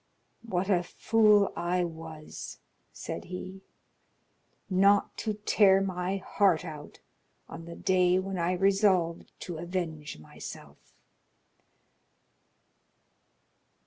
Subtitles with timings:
[0.41, 2.57] "What a fool I was,"
[2.91, 3.61] said he,
[4.67, 7.01] "not to tear my heart out
[7.47, 10.95] on the day when I resolved to avenge myself!"